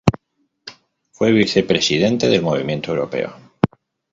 [1.11, 3.35] Fue vicepresidente del Movimiento Europeo.